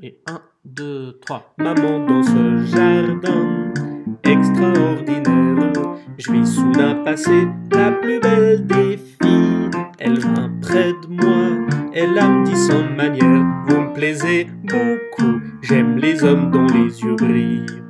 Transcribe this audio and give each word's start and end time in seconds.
Et 0.00 0.20
1, 0.28 0.40
2, 0.64 1.18
3. 1.26 1.54
Maman 1.58 2.06
dans 2.06 2.22
ce 2.22 2.64
jardin 2.66 3.72
extraordinaire, 4.22 5.72
je 6.16 6.30
vis 6.30 6.46
soudain 6.46 7.02
passer 7.02 7.48
la 7.72 7.90
plus 7.90 8.20
belle 8.20 8.64
des 8.64 8.96
filles. 8.96 9.70
Elle 9.98 10.20
vint 10.20 10.52
près 10.62 10.92
de 10.92 11.08
moi, 11.08 11.66
elle 11.92 12.16
a 12.16 12.28
me 12.28 12.46
dit 12.46 12.54
sans 12.54 12.88
manière, 12.94 13.44
vous 13.66 13.80
me 13.80 13.92
plaisez 13.92 14.46
beaucoup, 14.62 15.40
j'aime 15.62 15.96
les 15.96 16.22
hommes 16.22 16.52
dont 16.52 16.66
les 16.66 17.02
yeux 17.02 17.16
brillent. 17.16 17.87